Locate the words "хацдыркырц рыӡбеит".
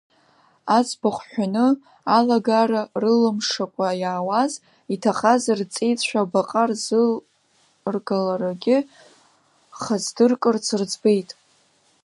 9.79-11.29